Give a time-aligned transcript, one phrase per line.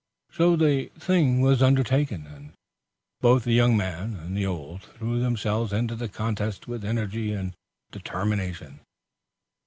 [0.31, 2.53] So the thing was undertaken, and
[3.19, 7.53] both the young man and the old threw themselves into the contest with energy and
[7.91, 8.79] determination.